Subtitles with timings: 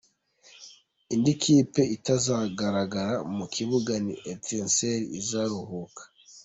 [1.13, 6.01] Indi kipe itazagaragara mu kibuga ni Etincelles izaruhuka.